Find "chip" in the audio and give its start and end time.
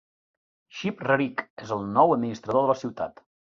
0.77-1.03